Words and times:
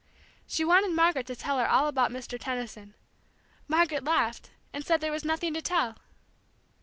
She 0.47 0.65
wanted 0.65 0.93
Margaret 0.93 1.27
to 1.27 1.35
tell 1.35 1.59
her 1.59 1.69
all 1.69 1.87
about 1.87 2.09
Mr. 2.09 2.39
Tenison. 2.39 2.95
Margaret 3.67 4.03
laughed, 4.03 4.49
and 4.73 4.83
said 4.83 4.99
there 4.99 5.11
was 5.11 5.23
nothing 5.23 5.53
to 5.53 5.61
tell. 5.61 5.95